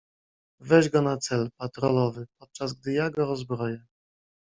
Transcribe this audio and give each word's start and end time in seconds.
"Weź 0.59 0.89
go 0.89 1.01
na 1.01 1.17
cel, 1.17 1.49
patrolowy, 1.57 2.27
podczas 2.39 2.73
gdy 2.73 2.93
ja 2.93 3.09
go 3.09 3.25
rozbroję." 3.25 3.85